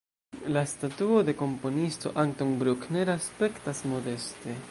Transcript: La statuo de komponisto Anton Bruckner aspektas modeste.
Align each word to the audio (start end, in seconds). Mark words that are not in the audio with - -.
La 0.53 0.61
statuo 0.69 1.19
de 1.27 1.35
komponisto 1.41 2.13
Anton 2.25 2.55
Bruckner 2.63 3.13
aspektas 3.19 3.85
modeste. 3.95 4.57